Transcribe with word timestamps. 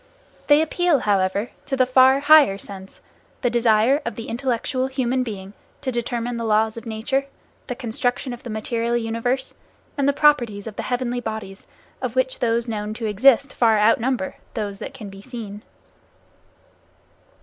They 0.47 0.63
appeal, 0.63 1.01
however, 1.01 1.51
to 1.67 1.77
the 1.77 1.85
far 1.85 2.21
higher 2.21 2.57
sense, 2.57 3.01
the 3.41 3.51
desire 3.51 4.01
of 4.03 4.15
the 4.15 4.29
intellectual 4.29 4.87
human 4.87 5.21
being 5.21 5.53
to 5.81 5.91
determine 5.91 6.37
the 6.37 6.43
laws 6.43 6.75
of 6.75 6.87
nature, 6.87 7.27
the 7.67 7.75
construction 7.75 8.33
of 8.33 8.41
the 8.41 8.49
material 8.49 8.97
universe, 8.97 9.53
and 9.99 10.09
the 10.09 10.11
properties 10.13 10.65
of 10.65 10.75
the 10.75 10.81
heavenly 10.89 11.19
bodies 11.21 11.67
of 12.01 12.15
which 12.15 12.39
those 12.39 12.67
known 12.67 12.95
to 12.95 13.05
exist 13.05 13.53
far 13.53 13.77
outnumber 13.77 14.37
those 14.55 14.79
that 14.79 14.95
can 14.95 15.11
be 15.11 15.21
seen. 15.21 15.61